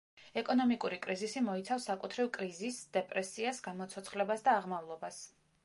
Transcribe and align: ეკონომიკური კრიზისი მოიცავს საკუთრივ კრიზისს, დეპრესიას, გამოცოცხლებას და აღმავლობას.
ეკონომიკური 0.41 0.97
კრიზისი 1.03 1.43
მოიცავს 1.49 1.85
საკუთრივ 1.89 2.31
კრიზისს, 2.39 2.87
დეპრესიას, 2.97 3.61
გამოცოცხლებას 3.69 4.47
და 4.49 4.57
აღმავლობას. 4.63 5.21